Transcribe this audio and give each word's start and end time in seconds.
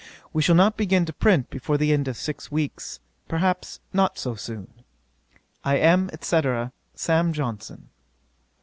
We 0.33 0.41
shall 0.41 0.55
not 0.55 0.77
begin 0.77 1.05
to 1.05 1.13
print 1.13 1.51
before 1.51 1.77
the 1.77 1.93
end 1.93 2.07
of 2.07 2.17
six 2.17 2.51
weeks, 2.51 2.99
perhaps 3.27 3.79
not 3.93 4.17
so 4.17 4.33
soon. 4.33 4.83
'I 5.63 5.75
am, 5.77 6.09
&c. 6.19 6.41
'SAM. 6.95 7.33
JOHNSON.' 7.33 7.87